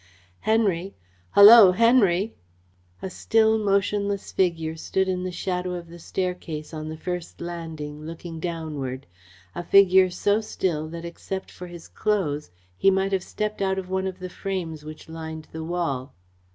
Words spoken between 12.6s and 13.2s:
he might